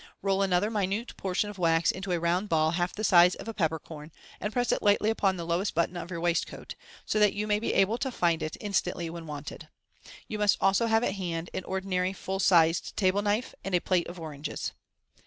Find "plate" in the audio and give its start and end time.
13.79-14.07